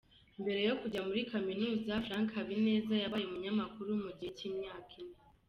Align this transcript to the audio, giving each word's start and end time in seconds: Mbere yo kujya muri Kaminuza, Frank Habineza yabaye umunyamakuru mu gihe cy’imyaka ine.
Mbere 0.41 0.59
yo 0.67 0.73
kujya 0.81 1.01
muri 1.07 1.21
Kaminuza, 1.31 2.03
Frank 2.05 2.27
Habineza 2.37 2.93
yabaye 3.03 3.23
umunyamakuru 3.27 3.89
mu 4.03 4.09
gihe 4.17 4.31
cy’imyaka 4.37 4.91
ine. 5.01 5.17